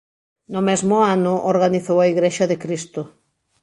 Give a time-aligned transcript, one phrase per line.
[0.53, 3.01] No mesmo ano organizou a Igrexa de Cristo.